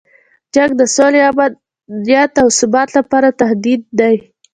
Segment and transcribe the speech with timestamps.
[0.53, 4.15] جنګ د سولې، امنیت او ثبات لپاره تهدید دی.